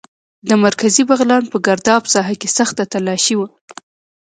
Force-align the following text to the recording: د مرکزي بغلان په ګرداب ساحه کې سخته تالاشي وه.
د 0.47 0.49
مرکزي 0.63 1.03
بغلان 1.09 1.43
په 1.51 1.57
ګرداب 1.67 2.03
ساحه 2.13 2.35
کې 2.41 2.49
سخته 2.57 2.83
تالاشي 2.91 3.35
وه. 3.37 3.47